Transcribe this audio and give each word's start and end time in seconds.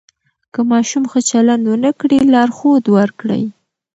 که 0.53 0.59
ماشوم 0.71 1.03
ښه 1.11 1.19
چلند 1.29 1.63
ونه 1.67 1.91
کړي، 1.99 2.19
لارښود 2.33 2.83
ورکړئ. 2.97 3.43